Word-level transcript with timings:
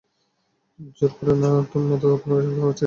জোর 0.97 1.11
করে 1.17 1.33
না, 1.41 1.49
মত 1.89 2.03
আপনারই 2.15 2.51
হওয়া 2.51 2.71
উচিত। 2.73 2.79